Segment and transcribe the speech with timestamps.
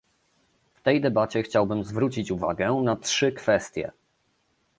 [0.73, 3.91] W tej debacie chciałbym zwrócić uwagę na trzy kwestie